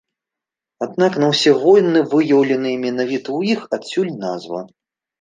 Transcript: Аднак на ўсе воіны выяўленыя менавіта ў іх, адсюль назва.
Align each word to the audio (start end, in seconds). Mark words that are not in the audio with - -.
Аднак 0.85 1.19
на 1.25 1.29
ўсе 1.33 1.51
воіны 1.65 2.03
выяўленыя 2.15 2.83
менавіта 2.89 3.25
ў 3.39 3.57
іх, 3.57 3.71
адсюль 3.81 4.15
назва. 4.29 4.69